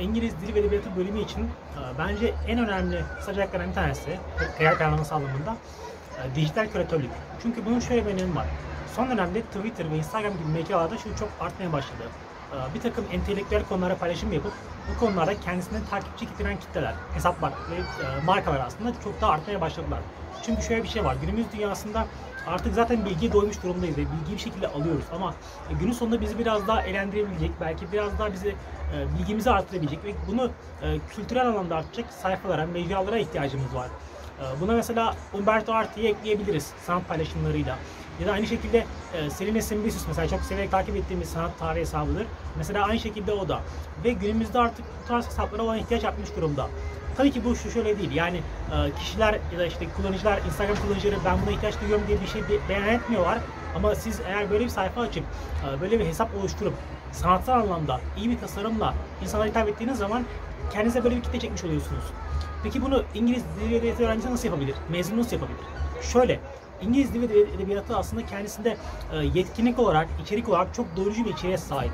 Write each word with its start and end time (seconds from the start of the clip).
İngiliz 0.00 0.40
Dili 0.40 0.54
ve 0.54 0.60
Edebiyatı 0.60 0.96
bölümü 0.96 1.20
için 1.20 1.42
e, 1.42 1.80
bence 1.98 2.34
en 2.48 2.58
önemli 2.58 3.04
sıcaklardan 3.20 3.68
bir 3.68 3.74
tanesi 3.74 4.18
kariyer 4.56 4.78
planlaması 4.78 5.14
anlamında 5.14 5.56
e, 6.18 6.34
dijital 6.34 6.66
küratörlük. 6.66 7.10
Çünkü 7.42 7.66
bunun 7.66 7.80
şöyle 7.80 8.06
bir 8.06 8.10
önemi 8.10 8.36
var. 8.36 8.46
Son 8.96 9.10
dönemde 9.10 9.42
Twitter 9.42 9.90
ve 9.90 9.96
Instagram 9.96 10.32
gibi 10.32 10.48
mecralarda 10.52 10.98
şu 10.98 11.16
çok 11.18 11.28
artmaya 11.40 11.72
başladı. 11.72 12.02
E, 12.54 12.74
Bir 12.74 12.80
takım 12.80 13.04
entelektüel 13.12 13.62
konulara 13.68 13.96
paylaşım 13.96 14.32
yapıp 14.32 14.52
bu 14.94 15.00
konularda 15.00 15.40
kendisine 15.40 15.78
takipçi 15.90 16.26
getiren 16.26 16.60
kitleler, 16.60 16.94
hesaplar 17.14 17.52
ve 17.70 17.74
e, 17.76 18.24
markalar 18.24 18.60
aslında 18.66 18.92
çok 19.04 19.20
daha 19.20 19.32
artmaya 19.32 19.60
başladılar. 19.60 20.00
Çünkü 20.42 20.62
şöyle 20.62 20.82
bir 20.82 20.88
şey 20.88 21.04
var. 21.04 21.16
Günümüz 21.20 21.46
dünyasında 21.52 22.06
artık 22.46 22.74
zaten 22.74 23.04
bilgiye 23.04 23.32
doymuş 23.32 23.62
durumdayız 23.62 23.96
ve 23.98 24.00
bilgiyi 24.00 24.36
bir 24.36 24.42
şekilde 24.42 24.68
alıyoruz 24.68 25.04
ama 25.14 25.34
e, 25.70 25.74
günün 25.80 25.92
sonunda 25.92 26.20
bizi 26.20 26.38
biraz 26.38 26.68
daha 26.68 26.82
eğlendirebilecek, 26.82 27.50
belki 27.60 27.92
biraz 27.92 28.18
daha 28.18 28.32
bizi 28.32 28.48
e, 28.48 29.18
bilgimizi 29.18 29.50
artırabilecek 29.50 30.04
ve 30.04 30.14
bunu 30.28 30.50
kültürel 31.16 31.46
anlamda 31.48 31.76
artacak 31.76 32.12
sayfalara, 32.12 32.66
mecralara 32.66 33.18
ihtiyacımız 33.18 33.74
var. 33.74 33.88
Buna 34.60 34.72
mesela 34.72 35.14
Umberto 35.32 35.72
Arti'yi 35.72 36.08
ekleyebiliriz 36.08 36.70
sanat 36.86 37.08
paylaşımlarıyla. 37.08 37.76
Ya 38.20 38.26
da 38.26 38.32
aynı 38.32 38.46
şekilde 38.46 38.84
e, 39.14 39.30
Selene 39.30 39.62
Simbisius 39.62 40.08
mesela 40.08 40.28
çok 40.28 40.40
severek 40.40 40.70
takip 40.70 40.96
ettiğimiz 40.96 41.28
sanat 41.28 41.58
tarihi 41.58 41.80
hesabıdır. 41.80 42.26
Mesela 42.56 42.84
aynı 42.86 42.98
şekilde 43.00 43.32
o 43.32 43.48
da. 43.48 43.60
Ve 44.04 44.12
günümüzde 44.12 44.58
artık 44.58 44.84
bu 45.04 45.08
tarz 45.08 45.26
hesaplara 45.26 45.62
olan 45.62 45.78
ihtiyaç 45.78 46.04
artmış 46.04 46.36
durumda. 46.36 46.68
Tabii 47.16 47.30
ki 47.30 47.44
bu 47.44 47.56
şu 47.56 47.70
şöyle 47.70 47.98
değil. 47.98 48.10
Yani 48.14 48.36
e, 48.36 48.98
kişiler 48.98 49.38
ya 49.52 49.58
da 49.58 49.66
işte 49.66 49.86
kullanıcılar, 49.96 50.38
Instagram 50.46 50.76
kullanıcıları 50.76 51.16
ben 51.24 51.36
buna 51.42 51.50
ihtiyaç 51.50 51.80
duyuyorum 51.80 52.04
diye 52.08 52.20
bir 52.20 52.26
şey 52.26 52.42
be- 52.42 52.68
beyan 52.68 52.88
etmiyorlar. 52.88 53.38
Ama 53.76 53.94
siz 53.94 54.20
eğer 54.28 54.50
böyle 54.50 54.64
bir 54.64 54.70
sayfa 54.70 55.00
açıp 55.00 55.24
e, 55.24 55.80
böyle 55.80 56.00
bir 56.00 56.06
hesap 56.06 56.36
oluşturup 56.40 56.74
sanatsal 57.12 57.52
anlamda 57.60 58.00
iyi 58.16 58.30
bir 58.30 58.38
tasarımla 58.38 58.94
insanlara 59.22 59.48
hitap 59.48 59.68
ettiğiniz 59.68 59.98
zaman 59.98 60.24
kendinize 60.72 61.04
böyle 61.04 61.16
bir 61.16 61.22
kitle 61.22 61.40
çekmiş 61.40 61.64
oluyorsunuz. 61.64 62.04
Peki 62.62 62.82
bunu 62.82 63.02
İngiliz 63.14 63.42
dili 63.60 64.04
öğrencisi 64.04 64.30
nasıl 64.32 64.48
yapabilir? 64.48 64.74
Mezunu 64.88 65.20
nasıl 65.20 65.32
yapabilir? 65.32 65.60
Şöyle, 66.02 66.40
İngiliz 66.82 67.14
dili 67.14 67.28
ve 67.30 67.40
edebiyatı 67.40 67.96
aslında 67.96 68.26
kendisinde 68.26 68.76
e, 69.12 69.16
yetkinlik 69.34 69.78
olarak, 69.78 70.08
içerik 70.22 70.48
olarak 70.48 70.74
çok 70.74 70.96
doyurucu 70.96 71.24
bir 71.24 71.30
içeriğe 71.32 71.58
sahip. 71.58 71.92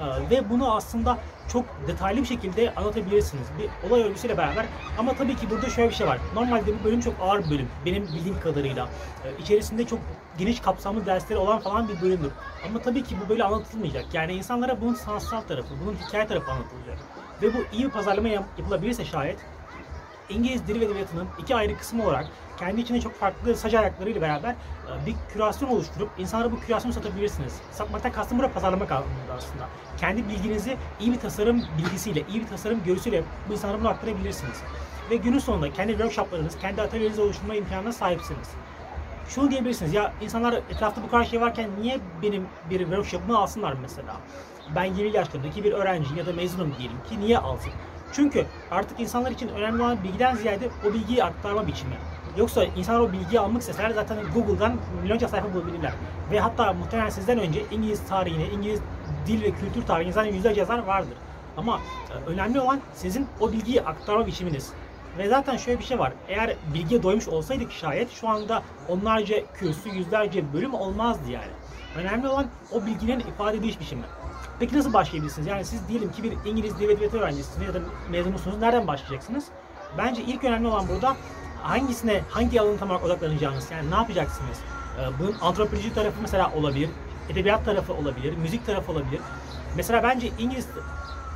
E, 0.00 0.30
Ve 0.30 0.50
bunu 0.50 0.74
aslında 0.74 1.18
çok 1.48 1.64
detaylı 1.86 2.20
bir 2.20 2.26
şekilde 2.26 2.74
anlatabilirsiniz. 2.74 3.46
Bir 3.58 3.88
olay 3.90 4.02
örgüsüyle 4.02 4.36
beraber. 4.38 4.66
Ama 4.98 5.12
tabii 5.12 5.36
ki 5.36 5.50
burada 5.50 5.68
şöyle 5.70 5.90
bir 5.90 5.94
şey 5.94 6.06
var. 6.06 6.18
Normalde 6.34 6.80
bu 6.80 6.84
bölüm 6.84 7.00
çok 7.00 7.14
ağır 7.20 7.44
bir 7.44 7.50
bölüm. 7.50 7.68
Benim 7.86 8.02
bildiğim 8.02 8.40
kadarıyla. 8.40 8.88
E, 9.24 9.42
içerisinde 9.42 9.84
çok 9.86 9.98
geniş 10.38 10.60
kapsamlı 10.60 11.06
dersleri 11.06 11.38
olan 11.38 11.58
falan 11.58 11.88
bir 11.88 12.00
bölümdür. 12.00 12.30
Ama 12.68 12.78
tabii 12.78 13.02
ki 13.02 13.16
bu 13.24 13.28
böyle 13.28 13.44
anlatılmayacak. 13.44 14.04
Yani 14.14 14.32
insanlara 14.32 14.80
bunun 14.80 14.94
sanatsal 14.94 15.40
tarafı, 15.40 15.68
bunun 15.84 15.96
hikaye 16.08 16.26
tarafı 16.26 16.50
anlatılacak. 16.52 16.98
Ve 17.42 17.54
bu 17.54 17.58
iyi 17.76 17.84
bir 17.84 17.90
pazarlama 17.90 18.28
yap- 18.28 18.44
yapılabilirse 18.58 19.04
şayet 19.04 19.38
İngiliz 20.32 20.66
dili 20.66 20.80
ve 20.80 20.84
edebiyatının 20.84 21.26
iki 21.38 21.54
ayrı 21.56 21.78
kısmı 21.78 22.04
olarak 22.04 22.26
kendi 22.58 22.80
içinde 22.80 23.00
çok 23.00 23.14
farklı 23.14 23.56
saç 23.56 23.74
ayaklarıyla 23.74 24.20
beraber 24.20 24.50
e, 24.50 25.06
bir 25.06 25.14
kürasyon 25.32 25.68
oluşturup 25.68 26.10
insanlara 26.18 26.52
bu 26.52 26.60
kürasyonu 26.60 26.94
satabilirsiniz. 26.94 27.54
Satmaktan 27.72 28.12
kastım 28.12 28.38
burada 28.38 28.52
pazarlamak 28.52 28.92
anlamında 28.92 29.34
aslında. 29.36 29.68
Kendi 30.00 30.28
bilginizi 30.28 30.76
iyi 31.00 31.12
bir 31.12 31.18
tasarım 31.18 31.62
bilgisiyle, 31.78 32.22
iyi 32.28 32.40
bir 32.40 32.46
tasarım 32.46 32.84
görüsüyle 32.84 33.24
bu 33.48 33.52
insanlara 33.52 33.80
bunu 33.80 33.88
aktarabilirsiniz. 33.88 34.56
Ve 35.10 35.16
günün 35.16 35.38
sonunda 35.38 35.72
kendi 35.72 35.92
workshoplarınız, 35.92 36.58
kendi 36.58 36.82
atölyelerinizi 36.82 37.22
oluşturma 37.22 37.54
imkanına 37.54 37.92
sahipsiniz. 37.92 38.48
Şunu 39.28 39.50
diyebilirsiniz 39.50 39.94
ya 39.94 40.12
insanlar 40.20 40.52
etrafta 40.52 41.02
bu 41.02 41.10
kadar 41.10 41.24
şey 41.24 41.40
varken 41.40 41.70
niye 41.80 42.00
benim 42.22 42.46
bir 42.70 42.78
workshop'ımı 42.78 43.38
alsınlar 43.38 43.74
mesela? 43.82 44.16
Ben 44.76 44.84
20 44.84 45.16
yaşlarındaki 45.16 45.64
bir 45.64 45.72
öğrenci 45.72 46.14
ya 46.18 46.26
da 46.26 46.32
mezunum 46.32 46.74
diyelim 46.78 46.96
ki 47.08 47.20
niye 47.20 47.38
alsın? 47.38 47.72
Çünkü 48.12 48.46
artık 48.70 49.00
insanlar 49.00 49.30
için 49.30 49.48
önemli 49.48 49.82
olan 49.82 50.04
bilgiden 50.04 50.34
ziyade 50.34 50.68
o 50.90 50.92
bilgiyi 50.92 51.24
aktarma 51.24 51.66
biçimi. 51.66 51.94
Yoksa 52.36 52.64
insanlar 52.64 53.00
o 53.00 53.12
bilgiyi 53.12 53.40
almak 53.40 53.60
isteseler 53.62 53.90
zaten 53.90 54.18
Google'dan 54.34 54.72
milyonca 55.02 55.28
sayfa 55.28 55.54
bulabilirler. 55.54 55.92
Ve 56.30 56.40
hatta 56.40 56.72
muhtemelen 56.72 57.10
sizden 57.10 57.38
önce 57.38 57.62
İngiliz 57.70 58.08
tarihine, 58.08 58.46
İngiliz 58.46 58.80
dil 59.26 59.42
ve 59.42 59.50
kültür 59.50 59.86
tarihine 59.86 60.12
zaten 60.12 60.32
yüzlerce 60.32 60.60
yazar 60.60 60.78
vardır. 60.78 61.14
Ama 61.56 61.80
e, 62.10 62.30
önemli 62.30 62.60
olan 62.60 62.80
sizin 62.94 63.26
o 63.40 63.52
bilgiyi 63.52 63.82
aktarma 63.82 64.26
biçiminiz. 64.26 64.72
Ve 65.18 65.28
zaten 65.28 65.56
şöyle 65.56 65.78
bir 65.78 65.84
şey 65.84 65.98
var. 65.98 66.12
Eğer 66.28 66.56
bilgiye 66.74 67.02
doymuş 67.02 67.28
olsaydık 67.28 67.72
şayet 67.72 68.10
şu 68.10 68.28
anda 68.28 68.62
onlarca 68.88 69.36
kürsü, 69.54 69.88
yüzlerce 69.88 70.52
bölüm 70.52 70.74
olmazdı 70.74 71.30
yani. 71.30 71.52
Önemli 71.96 72.28
olan 72.28 72.46
o 72.72 72.86
bilginin 72.86 73.20
ifade 73.20 73.56
ediş 73.56 73.80
biçimi. 73.80 74.02
Peki 74.62 74.78
nasıl 74.78 74.92
başlayabilirsiniz? 74.92 75.46
Yani 75.46 75.64
siz 75.64 75.88
diyelim 75.88 76.12
ki 76.12 76.22
bir 76.22 76.32
İngiliz 76.44 76.78
dil 76.78 76.84
edebiyatı 76.84 77.18
öğrencisiniz 77.18 77.68
ya 77.68 77.74
da 77.74 77.78
mezunusunuz. 78.10 78.58
Nereden 78.58 78.86
başlayacaksınız? 78.86 79.44
Bence 79.98 80.22
ilk 80.22 80.44
önemli 80.44 80.68
olan 80.68 80.88
burada 80.88 81.16
hangisine, 81.62 82.20
hangi 82.30 82.60
alanı 82.60 82.78
tam 82.78 82.90
olarak 82.90 83.04
odaklanacağınız. 83.04 83.70
Yani 83.70 83.90
ne 83.90 83.94
yapacaksınız? 83.94 84.58
Ee, 84.98 85.18
bunun 85.18 85.36
antropoloji 85.40 85.94
tarafı 85.94 86.20
mesela 86.20 86.52
olabilir, 86.54 86.90
edebiyat 87.28 87.64
tarafı 87.64 87.92
olabilir, 87.92 88.36
müzik 88.36 88.66
tarafı 88.66 88.92
olabilir. 88.92 89.20
Mesela 89.76 90.02
bence 90.02 90.30
İngiliz 90.38 90.66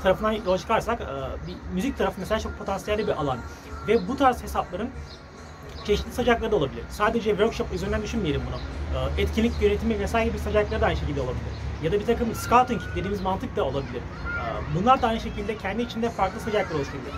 tarafından 0.03 0.33
yola 0.33 0.59
çıkarsak 0.59 1.01
e, 1.01 1.07
bir 1.47 1.75
müzik 1.75 1.99
tarafı 1.99 2.21
mesela 2.21 2.41
çok 2.41 2.59
potansiyelli 2.59 3.07
bir 3.07 3.13
alan. 3.13 3.39
Ve 3.89 4.09
bu 4.09 4.17
tarz 4.17 4.43
hesapların 4.43 4.91
çeşitli 5.87 6.13
sacakları 6.13 6.53
da 6.53 6.57
olabilir. 6.57 6.83
Sadece 6.91 7.31
workshop 7.31 7.73
üzerinden 7.73 8.03
düşünmeyelim 8.03 8.43
bunu. 8.47 8.57
Ee, 9.19 9.23
Etkinlik 9.23 9.53
yönetimi 9.63 9.99
vesaire 10.01 10.29
gibi 10.29 10.39
sacakları 10.39 10.81
da 10.81 10.87
aynı 10.87 10.97
şekilde 10.97 11.21
olabilir. 11.21 11.43
Ya 11.83 11.93
da 11.93 12.01
bir 12.01 12.07
takım 12.07 12.35
scouting 12.35 12.83
dediğimiz 12.97 13.21
mantık 13.21 13.57
da 13.57 13.65
olabilir. 13.65 14.01
Ee, 14.01 14.75
Bunlar 14.75 15.03
da 15.03 15.07
aynı 15.09 15.21
şekilde 15.21 15.57
kendi 15.57 15.83
içinde 15.83 16.11
farklı 16.11 16.41
sacaklar 16.41 16.77
oluşturabilir. 16.77 17.13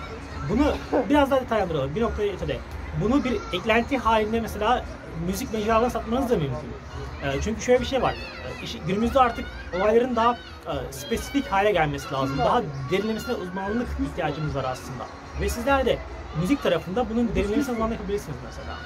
Bunu 0.51 0.75
biraz 1.11 1.31
daha 1.31 1.41
detaylandıralım. 1.41 1.95
Bir 1.95 2.01
noktaya 2.03 2.33
ötede. 2.33 2.59
Bunu 3.03 3.25
bir 3.25 3.37
eklenti 3.53 3.99
halinde 3.99 4.41
mesela 4.41 4.85
müzik 5.27 5.53
mecralarına 5.53 5.91
satmanız 5.91 6.31
da 6.31 6.37
mümkün. 6.37 6.69
Ee, 7.25 7.41
Çünkü 7.45 7.61
şöyle 7.63 7.81
bir 7.81 7.87
şey 7.87 8.03
var. 8.03 8.15
Günümüzde 8.87 9.21
artık 9.21 9.45
olayların 9.77 10.17
daha 10.17 10.37
spesifik 10.91 11.47
hale 11.53 11.73
gelmesi 11.73 12.13
lazım. 12.15 12.39
Daha 12.39 12.63
derinlemesine 12.91 13.35
uzmanlık 13.35 13.89
ihtiyacımız 14.11 14.55
var 14.55 14.65
aslında. 14.65 15.07
Ve 15.41 15.49
sizler 15.49 15.87
de 15.87 15.99
müzik 16.41 16.63
tarafında 16.63 17.11
bunun 17.11 17.29
derinlemesine 17.35 17.73
uzmanlık 17.73 17.97
yapabilirsiniz 17.99 18.37
mesela. 18.45 18.77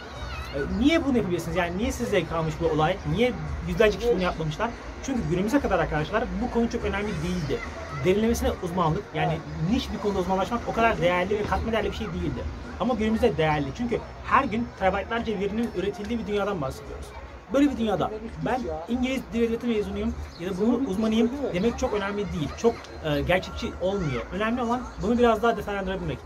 E, 0.54 0.59
Niye 0.84 1.04
bunu 1.04 1.16
yapabilirsiniz? 1.16 1.56
Yani 1.56 1.78
niye 1.78 1.92
size 1.92 2.26
kalmış 2.26 2.54
bu 2.60 2.66
olay? 2.66 2.97
Niye 3.15 3.32
yüzlerce 3.69 3.98
kişi 3.98 4.15
bunu 4.15 4.22
yapmamışlar? 4.22 4.71
Çünkü 5.06 5.21
günümüze 5.31 5.60
kadar 5.60 5.78
arkadaşlar 5.78 6.25
bu 6.42 6.50
konu 6.54 6.71
çok 6.71 6.84
önemli 6.84 7.06
değildi. 7.09 7.59
Derinlemesine 8.04 8.50
uzmanlık 8.62 9.03
yani 9.15 9.38
niş 9.71 9.92
bir 9.92 9.98
konuda 9.98 10.19
uzmanlaşmak 10.19 10.60
o 10.69 10.72
kadar 10.72 11.00
değerli 11.00 11.38
ve 11.38 11.42
katma 11.42 11.72
değerli 11.72 11.91
bir 11.91 11.97
şey 11.97 12.06
değildi. 12.06 12.42
Ama 12.81 12.94
günümüzde 12.94 13.37
değerli 13.37 13.66
çünkü 13.78 14.00
her 14.25 14.44
gün 14.44 14.69
terabaytlarca 14.78 15.41
verinin 15.41 15.71
üretildiği 15.76 16.19
bir 16.19 16.26
dünyadan 16.26 16.60
bahsediyoruz. 16.60 17.06
Böyle 17.52 17.70
bir 17.70 17.76
dünyada 17.76 18.10
ben 18.44 18.60
İngiliz 18.88 19.22
dil 19.32 19.42
edebiyatı 19.42 19.66
mezunuyum 19.66 20.14
ya 20.40 20.50
da 20.50 20.54
bunun 20.60 20.84
uzmanıyım 20.84 21.30
demek 21.54 21.78
çok 21.78 21.92
önemli 21.94 22.16
değil. 22.32 22.48
Çok 22.58 22.74
e, 23.04 23.20
gerçekçi 23.20 23.72
olmuyor. 23.80 24.22
Önemli 24.32 24.62
olan 24.62 24.80
bunu 25.02 25.18
biraz 25.18 25.42
daha 25.42 25.56
detaylandırabilmek. 25.56 26.18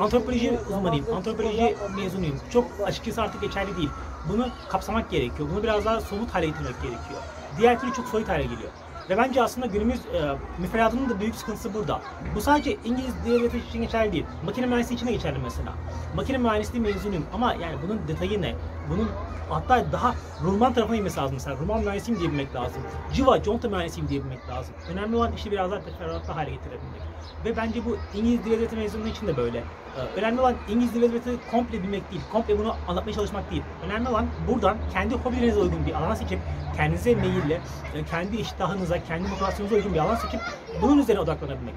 Antropoloji 0.00 0.58
uzmanıyım, 0.70 1.06
antropoloji 1.16 1.76
mezunuyum. 1.96 2.40
Çok 2.52 2.64
açıkçası 2.86 3.22
artık 3.22 3.40
geçerli 3.40 3.76
değil. 3.76 3.90
Bunu 4.28 4.48
kapsamak 4.68 5.10
gerekiyor. 5.10 5.48
Bunu 5.52 5.62
biraz 5.62 5.84
daha 5.84 6.00
somut 6.00 6.34
hale 6.34 6.46
getirmek 6.46 6.74
gerekiyor. 6.82 7.20
Diğer 7.58 7.80
türlü 7.80 7.92
çok 7.92 8.08
soyut 8.08 8.28
hale 8.28 8.42
geliyor. 8.42 8.70
Ve 9.10 9.16
bence 9.18 9.42
aslında 9.42 9.66
günümüz 9.66 9.98
e, 9.98 10.36
müfredatının 10.58 11.08
da 11.08 11.20
büyük 11.20 11.34
sıkıntısı 11.34 11.74
burada. 11.74 12.00
Bu 12.34 12.40
sadece 12.40 12.76
İngiliz 12.84 13.14
edebiyatı 13.26 13.56
için 13.56 13.82
geçerli 13.82 14.12
değil. 14.12 14.24
Makine 14.44 14.66
mühendisliği 14.66 14.96
için 14.96 15.06
de 15.06 15.12
geçerli 15.12 15.38
mesela. 15.38 15.72
Makine 16.16 16.38
mühendisliği 16.38 16.82
mezunuyum 16.82 17.26
ama 17.34 17.54
yani 17.54 17.74
bunun 17.86 18.08
detayı 18.08 18.42
ne? 18.42 18.54
Bunun 18.90 19.08
hatta 19.50 19.92
daha 19.92 20.14
Ruman 20.42 20.72
tarafına 20.72 20.96
inmesi 20.96 21.16
lazım 21.16 21.34
mesela. 21.34 21.56
Ruman 21.56 21.80
mühendisiyim 21.80 22.20
diyebilmek 22.20 22.54
lazım. 22.54 22.82
Civa, 23.12 23.42
conta 23.42 23.68
mühendisiyim 23.68 24.08
diyebilmek 24.08 24.48
lazım. 24.48 24.74
Önemli 24.92 25.16
olan 25.16 25.32
işi 25.32 25.50
biraz 25.50 25.70
daha 25.70 25.80
teferruatlı 25.80 26.32
hale 26.32 26.50
getirebilmek. 26.50 27.00
Ve 27.44 27.56
bence 27.56 27.84
bu 27.84 27.96
İngiliz 28.14 28.44
dil 28.44 28.52
edebiyatı 28.52 28.76
mezunluğu 28.76 29.08
için 29.08 29.26
de 29.26 29.36
böyle. 29.36 29.58
Ee, 29.58 30.18
Önemli 30.18 30.40
olan 30.40 30.54
İngiliz 30.68 30.94
dil 30.94 31.02
edebiyatı 31.02 31.30
komple 31.50 31.82
bilmek 31.82 32.10
değil, 32.10 32.22
komple 32.32 32.58
bunu 32.58 32.74
anlatmaya 32.88 33.12
çalışmak 33.12 33.50
değil. 33.50 33.62
Önemli 33.86 34.08
olan 34.08 34.26
buradan 34.48 34.76
kendi 34.92 35.14
hobilerinize 35.14 35.60
uygun 35.60 35.86
bir 35.86 35.92
alan 35.92 36.14
seçip, 36.14 36.38
kendinize 36.76 37.14
meyille, 37.14 37.60
e, 37.94 38.04
kendi 38.10 38.36
iştahınıza, 38.36 39.04
kendi 39.04 39.28
motivasyonunuza 39.28 39.76
uygun 39.76 39.94
bir 39.94 39.98
alan 39.98 40.16
seçip 40.16 40.40
bunun 40.82 40.98
üzerine 40.98 41.20
odaklanabilmek. 41.20 41.74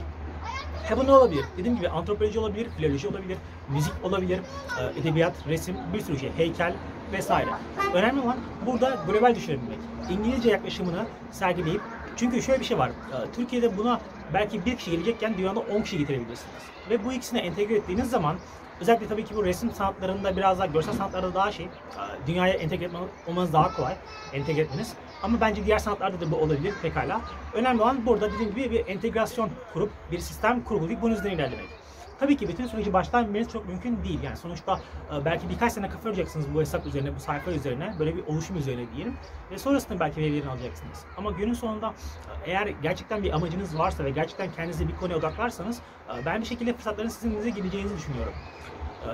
Ha 0.89 0.98
bu 0.98 1.07
ne 1.07 1.12
olabilir? 1.12 1.45
Dediğim 1.57 1.77
gibi 1.77 1.89
antropoloji 1.89 2.39
olabilir, 2.39 2.68
filoloji 2.77 3.07
olabilir, 3.07 3.38
müzik 3.69 3.94
olabilir, 4.04 4.39
e, 4.80 5.00
edebiyat, 5.00 5.33
resim, 5.48 5.75
bir 5.94 6.01
sürü 6.01 6.19
şey, 6.19 6.31
heykel 6.38 6.74
vesaire. 7.13 7.50
Önemli 7.94 8.21
olan 8.21 8.38
burada 8.65 8.98
global 9.07 9.36
düşünebilmek. 9.36 9.80
İngilizce 10.10 10.50
yaklaşımını 10.50 11.06
sergileyip 11.31 11.81
çünkü 12.18 12.42
şöyle 12.42 12.60
bir 12.60 12.65
şey 12.65 12.77
var. 12.77 12.89
e, 12.89 13.31
Türkiye'de 13.36 13.77
buna 13.77 14.00
belki 14.33 14.65
bir 14.65 14.77
kişi 14.77 14.92
gelecekken 14.92 15.38
dünyada 15.38 15.60
10 15.60 15.81
kişi 15.81 15.98
getirebilirsiniz. 15.98 16.63
Ve 16.89 17.06
bu 17.06 17.13
ikisini 17.13 17.39
entegre 17.39 17.75
ettiğiniz 17.75 18.10
zaman 18.10 18.36
özellikle 18.81 19.07
tabii 19.07 19.25
ki 19.25 19.36
bu 19.36 19.45
resim 19.45 19.71
sanatlarında 19.71 20.38
biraz 20.38 20.60
daha 20.60 20.65
görsel 20.65 20.94
sanatlarda 20.94 21.33
daha 21.33 21.51
şey 21.51 21.65
e, 21.65 21.69
dünyaya 22.27 22.54
entegre 22.54 22.86
etme- 22.86 23.00
olmanız 23.27 23.54
daha 23.54 23.75
kolay 23.75 23.94
entegre 24.33 24.62
etmeniz. 24.62 24.94
Ama 25.24 25.42
bence 25.42 25.66
diğer 25.66 25.77
sanatlarda 25.80 26.21
da 26.21 26.31
bu 26.31 26.36
olabilir 26.36 26.74
pekala. 26.81 27.21
Önemli 27.54 27.81
olan 27.81 28.06
burada 28.06 28.31
dediğim 28.31 28.56
gibi 28.56 28.71
bir 28.71 28.88
entegrasyon 28.88 29.50
kurup 29.74 29.89
bir 30.12 30.19
sistem 30.19 30.63
kurgulayıp 30.63 31.01
bunun 31.01 31.13
üzerine 31.16 31.33
ilerlemek. 31.33 31.66
Tabii 32.24 32.38
ki 32.38 32.48
bütün 32.48 32.68
süreci 32.68 32.94
baştan 32.94 33.28
bilmeniz 33.28 33.50
çok 33.50 33.68
mümkün 33.68 34.04
değil. 34.04 34.24
Yani 34.24 34.38
sonuçta 34.38 34.80
e, 35.14 35.25
belki 35.25 35.50
birkaç 35.50 35.74
sene 35.74 35.90
kafa 35.90 36.10
yoracaksınız 36.10 36.54
bu 36.54 36.62
hesap 36.62 36.86
üzerine, 36.86 37.16
bu 37.16 37.20
sayfa 37.20 37.52
üzerine, 37.52 37.96
böyle 38.00 38.16
bir 38.16 38.24
oluşum 38.25 38.58
üzerine 38.58 38.86
diyelim. 38.96 39.14
Ve 39.52 39.58
sonrasında 39.58 40.00
belki 40.00 40.22
verilerini 40.22 40.50
alacaksınız. 40.50 41.06
Ama 41.18 41.31
günün 41.31 41.54
sonunda 41.54 41.88
e, 41.88 42.52
eğer 42.52 42.68
gerçekten 42.68 43.24
bir 43.24 43.31
amacınız 43.31 43.78
varsa 43.78 44.06
ve 44.06 44.10
gerçekten 44.10 44.52
kendinizi 44.52 44.88
bir 44.88 44.96
konuya 44.96 45.18
odaklarsanız 45.18 45.78
e, 45.78 46.25
ben 46.25 46.42
bir 46.42 46.46
şekilde 46.46 46.74
fırsatların 46.74 47.10
sizin 47.10 47.30
elinize 47.30 47.50
geleceğinizi 47.50 47.98
düşünüyorum. 47.98 48.34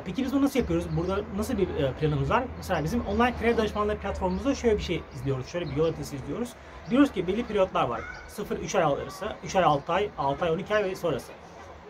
Peki 0.06 0.24
biz 0.24 0.34
bunu 0.34 0.42
nasıl 0.42 0.60
yapıyoruz? 0.60 0.98
Burada 0.98 1.20
nasıl 1.38 1.58
bir 1.58 1.68
planımız 2.00 2.30
var? 2.30 2.44
Mesela 2.58 2.84
bizim 2.84 3.02
online 3.02 3.34
kariyer 3.36 3.58
danışmanlığı 3.58 3.98
platformumuzda 3.98 4.56
şöyle 4.56 4.78
bir 4.78 4.84
şey 4.84 5.04
izliyoruz. 5.16 5.48
Şöyle 5.48 5.66
bir 5.66 5.76
yol 5.76 5.86
haritası 5.86 6.16
izliyoruz. 6.16 6.50
Diyoruz 6.90 7.12
ki 7.12 7.28
belli 7.28 7.46
periyotlar 7.46 7.88
var. 7.88 8.02
0-3 8.38 8.78
ay 8.78 8.84
arası, 8.84 9.26
3 9.44 9.56
ay 9.56 9.64
6 9.64 9.94
ay, 9.94 10.10
6 10.18 10.46
ay 10.46 10.52
12 10.52 10.76
ay 10.76 10.84
ve 10.84 10.96
sonrası. 10.96 11.32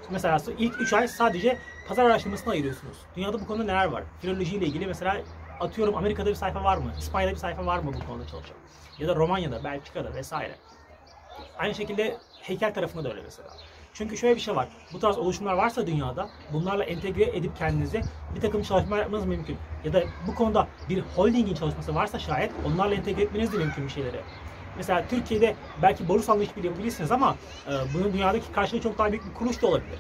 Mesela 0.10 0.38
ilk 0.58 0.82
3 0.82 0.94
ay 0.94 1.08
sadece 1.08 1.58
pazar 1.88 2.06
araştırmasına 2.06 2.52
ayırıyorsunuz. 2.54 2.98
Dünyada 3.16 3.40
bu 3.40 3.48
konuda 3.48 3.64
neler 3.64 3.86
var? 3.86 4.04
Filoloji 4.22 4.56
ile 4.56 4.66
ilgili 4.66 4.88
mesela 4.88 5.18
atıyorum 5.60 5.96
Amerika'da 5.96 6.30
bir 6.30 6.36
sayfa 6.36 6.64
var 6.64 6.78
mı? 6.78 6.92
İspanya'da 7.00 7.32
bir 7.32 7.38
sayfa 7.38 7.66
var 7.66 7.80
mı 7.80 7.92
bu 7.94 8.08
konuda 8.08 8.28
çalışan? 8.28 8.58
Ya 9.00 9.08
da 9.08 9.16
Romanya'da, 9.16 9.64
Belçika'da 9.64 10.14
vesaire. 10.16 10.56
Aynı 11.58 11.76
şekilde 11.76 12.18
heykel 12.42 12.74
tarafında 12.74 13.04
da 13.04 13.10
öyle 13.10 13.22
mesela. 13.22 13.50
Çünkü 13.94 14.18
şöyle 14.18 14.36
bir 14.36 14.42
şey 14.42 14.56
var. 14.56 14.68
Bu 14.94 15.00
tarz 15.00 15.18
oluşumlar 15.18 15.54
varsa 15.54 15.88
dünyada 15.88 16.30
bunlarla 16.54 16.84
entegre 16.84 17.24
edip 17.24 17.58
kendinizi 17.58 18.02
bir 18.36 18.42
takım 18.42 18.64
çalışmalar 18.64 19.02
yapmanız 19.02 19.26
mümkün. 19.26 19.58
Ya 19.84 19.94
da 19.94 20.04
bu 20.28 20.36
konuda 20.36 20.68
bir 20.90 21.04
holdingin 21.16 21.54
çalışması 21.54 21.96
varsa 21.96 22.20
şayet 22.20 22.52
onlarla 22.66 22.96
entegre 22.96 23.22
etmeniz 23.22 23.54
de 23.54 23.58
mümkün 23.58 23.86
bir 23.86 23.92
şeyleri. 23.92 24.20
Mesela 24.80 25.04
Türkiye'de 25.10 25.56
belki 25.82 26.08
Borusan'la 26.08 26.44
işbirliği 26.44 26.68
yapabilirsiniz 26.68 27.12
ama 27.12 27.36
e, 27.68 27.72
bunun 27.94 28.14
dünyadaki 28.14 28.52
karşılığı 28.52 28.82
çok 28.82 28.98
daha 28.98 29.12
büyük 29.12 29.26
bir 29.26 29.34
kuruluş 29.34 29.62
da 29.62 29.68
olabilir. 29.68 30.00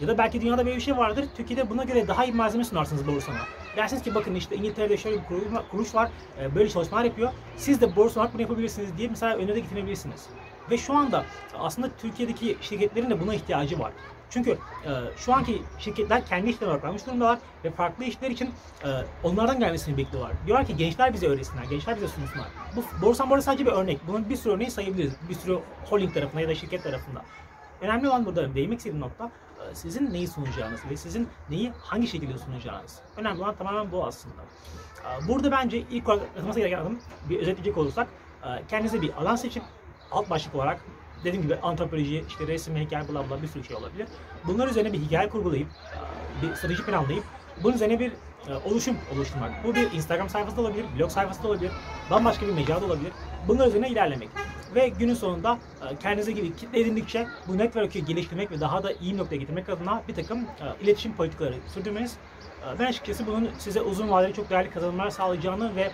Ya 0.00 0.08
da 0.08 0.18
belki 0.18 0.40
dünyada 0.40 0.66
böyle 0.66 0.76
bir 0.76 0.82
şey 0.82 0.96
vardır. 0.96 1.24
Türkiye'de 1.36 1.70
buna 1.70 1.84
göre 1.84 2.08
daha 2.08 2.24
iyi 2.24 2.32
malzeme 2.32 2.64
sunarsınız 2.64 3.06
Borusan'a. 3.06 3.38
Dersiniz 3.76 4.02
ki 4.02 4.14
bakın 4.14 4.34
işte 4.34 4.56
İngiltere'de 4.56 4.96
şöyle 4.96 5.16
bir 5.16 5.24
kuruluş 5.70 5.94
var, 5.94 6.10
e, 6.40 6.54
böyle 6.54 6.68
çalışmalar 6.68 7.04
yapıyor. 7.04 7.32
Siz 7.56 7.80
de 7.80 7.96
Borusan 7.96 8.20
olarak 8.20 8.34
bunu 8.34 8.42
yapabilirsiniz 8.42 8.98
diye 8.98 9.08
mesela 9.08 9.36
önüne 9.36 9.60
getirebilirsiniz. 9.60 10.26
Ve 10.70 10.78
şu 10.78 10.94
anda 10.94 11.24
aslında 11.58 11.88
Türkiye'deki 11.98 12.56
şirketlerin 12.60 13.10
de 13.10 13.20
buna 13.20 13.34
ihtiyacı 13.34 13.78
var. 13.78 13.92
Çünkü 14.30 14.50
e, 14.50 14.90
şu 15.16 15.34
anki 15.34 15.62
şirketler 15.78 16.26
kendi 16.26 16.50
işlerine 16.50 16.74
odaklanmış 16.74 17.06
durumdalar 17.06 17.38
ve 17.64 17.70
farklı 17.70 18.04
işler 18.04 18.30
için 18.30 18.50
e, 18.84 18.88
onlardan 19.22 19.58
gelmesini 19.58 19.96
bekliyorlar. 19.96 20.32
Diyorlar 20.46 20.66
ki 20.66 20.76
gençler 20.76 21.14
bize 21.14 21.26
öğretsinler, 21.26 21.64
gençler 21.64 21.96
bize 21.96 22.08
sunsunlar. 22.08 22.48
Bu 22.76 23.06
Borsan 23.06 23.30
burada 23.30 23.42
sadece 23.42 23.66
bir 23.66 23.72
örnek. 23.72 24.00
Bunun 24.06 24.28
bir 24.28 24.36
sürü 24.36 24.52
örneği 24.52 24.70
sayabiliriz. 24.70 25.12
Bir 25.28 25.34
sürü 25.34 25.58
holding 25.84 26.14
tarafında 26.14 26.40
ya 26.40 26.48
da 26.48 26.54
şirket 26.54 26.82
tarafında. 26.82 27.24
Önemli 27.80 28.08
olan 28.08 28.26
burada 28.26 28.54
değinmek 28.54 28.78
istediğim 28.78 29.00
nokta 29.00 29.30
e, 29.70 29.74
sizin 29.74 30.12
neyi 30.12 30.28
sunacağınız 30.28 30.80
ve 30.90 30.96
sizin 30.96 31.28
neyi 31.50 31.72
hangi 31.78 32.06
şekilde 32.06 32.38
sunacağınız. 32.38 32.98
Önemli 33.16 33.42
olan 33.42 33.54
tamamen 33.54 33.92
bu 33.92 34.06
aslında. 34.06 34.42
E, 34.42 35.28
burada 35.28 35.50
bence 35.50 35.78
ilk 35.78 36.08
olarak 36.08 36.28
yapılması 36.36 36.58
gereken 36.58 36.78
adım 36.78 36.98
bir 37.28 37.38
özetleyecek 37.38 37.78
olursak 37.78 38.08
e, 38.42 38.48
kendinize 38.68 39.02
bir 39.02 39.12
alan 39.12 39.36
seçip 39.36 39.62
alt 40.10 40.30
başlık 40.30 40.54
olarak 40.54 40.80
dediğim 41.24 41.42
gibi 41.42 41.56
antropoloji, 41.56 42.24
işte 42.28 42.46
resim, 42.46 42.76
heykel, 42.76 43.08
bla 43.08 43.30
bla 43.30 43.42
bir 43.42 43.48
sürü 43.48 43.64
şey 43.64 43.76
olabilir. 43.76 44.06
Bunlar 44.46 44.68
üzerine 44.68 44.92
bir 44.92 44.98
hikaye 44.98 45.28
kurgulayıp, 45.28 45.68
bir 46.42 46.54
strateji 46.54 46.84
planlayıp 46.84 47.24
bunun 47.62 47.74
üzerine 47.74 48.00
bir 48.00 48.12
oluşum 48.64 48.96
oluşturmak. 49.14 49.64
Bu 49.64 49.74
bir 49.74 49.92
Instagram 49.92 50.28
sayfası 50.28 50.56
da 50.56 50.60
olabilir, 50.60 50.84
blog 50.98 51.10
sayfası 51.10 51.42
da 51.42 51.48
olabilir, 51.48 51.72
bambaşka 52.10 52.46
bir 52.46 52.52
mecra 52.52 52.80
da 52.80 52.86
olabilir. 52.86 53.12
Bunlar 53.48 53.66
üzerine 53.68 53.88
ilerlemek. 53.88 54.28
Ve 54.74 54.88
günün 54.88 55.14
sonunda 55.14 55.58
kendinize 56.02 56.32
gibi 56.32 56.56
kitle 56.56 56.80
edindikçe 56.80 57.26
bu 57.48 57.58
network'ü 57.58 57.98
geliştirmek 57.98 58.50
ve 58.50 58.60
daha 58.60 58.82
da 58.82 58.92
iyi 58.92 59.16
noktaya 59.16 59.36
getirmek 59.36 59.68
adına 59.68 60.02
bir 60.08 60.14
takım 60.14 60.46
iletişim 60.82 61.12
politikaları 61.12 61.54
sürdürmeniz. 61.74 62.16
Ben 62.78 62.86
açıkçası 62.86 63.26
bunun 63.26 63.50
size 63.58 63.80
uzun 63.80 64.10
vadeli 64.10 64.34
çok 64.34 64.50
değerli 64.50 64.70
kazanımlar 64.70 65.10
sağlayacağını 65.10 65.76
ve 65.76 65.90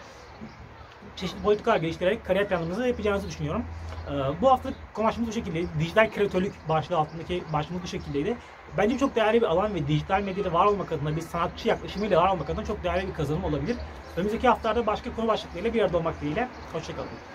çeşitli 1.17 1.43
politikalar 1.43 1.77
geliştirerek 1.77 2.25
kariyer 2.25 2.49
planlarınızı 2.49 2.87
yapacağınızı 2.89 3.29
düşünüyorum. 3.29 3.71
Ee, 4.07 4.11
bu 4.11 4.51
hafta 4.51 4.75
konuşmamız 4.95 5.29
bu 5.29 5.33
şekilde. 5.33 5.79
Dijital 5.79 6.11
kreatörlük 6.11 6.69
başlığı 6.69 6.97
altındaki 6.97 7.53
başlığımız 7.53 7.83
bu 7.83 7.87
şekildeydi. 7.87 8.39
Bence 8.73 8.99
çok 8.99 9.17
değerli 9.17 9.41
bir 9.43 9.47
alan 9.47 9.75
ve 9.75 9.87
dijital 9.87 10.23
medyada 10.23 10.53
var 10.53 10.67
olmak 10.67 10.93
adına 10.93 11.17
bir 11.17 11.21
sanatçı 11.21 11.69
yaklaşımıyla 11.69 12.21
var 12.23 12.33
olmak 12.33 12.51
adına 12.51 12.65
çok 12.65 12.83
değerli 12.85 13.09
bir 13.09 13.13
kazanım 13.13 13.45
olabilir. 13.45 13.81
Önümüzdeki 14.17 14.49
haftalarda 14.49 14.87
başka 14.87 15.13
konu 15.13 15.29
başlıklarıyla 15.29 15.73
bir 15.75 15.83
arada 15.83 15.99
olmak 15.99 16.21
dileğiyle. 16.21 16.55
Hoşçakalın. 16.73 17.35